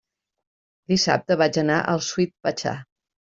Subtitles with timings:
[0.93, 2.75] Dissabte vaig anar al Sweet Pachá.